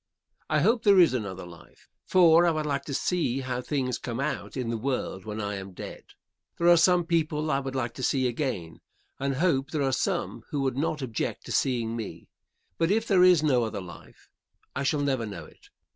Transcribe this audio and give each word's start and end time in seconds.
I 0.49 0.61
hope 0.61 0.81
there 0.81 0.99
is 0.99 1.13
another 1.13 1.45
life, 1.45 1.87
for 2.07 2.47
I 2.47 2.49
would 2.49 2.65
like 2.65 2.85
to 2.85 2.93
see 2.95 3.41
how 3.41 3.61
things 3.61 3.99
come 3.99 4.19
out 4.19 4.57
in 4.57 4.71
the 4.71 4.77
world 4.79 5.25
when 5.25 5.39
I 5.39 5.57
am 5.57 5.73
dead. 5.73 6.05
There 6.57 6.69
are 6.69 6.75
some 6.77 7.05
people 7.05 7.51
I 7.51 7.59
would 7.59 7.75
like 7.75 7.93
to 7.93 8.01
see 8.01 8.25
again, 8.27 8.81
and 9.19 9.35
hope 9.35 9.69
there 9.69 9.83
are 9.83 9.91
some 9.91 10.41
who 10.49 10.61
would 10.61 10.75
not 10.75 11.03
object 11.03 11.45
to 11.45 11.51
seeing 11.51 11.95
me; 11.95 12.29
but 12.79 12.89
if 12.89 13.07
there 13.07 13.23
is 13.23 13.43
no 13.43 13.63
other 13.63 13.79
life 13.79 14.27
I 14.75 14.81
shall 14.81 15.01
never 15.01 15.27
know 15.27 15.45
it. 15.45 15.67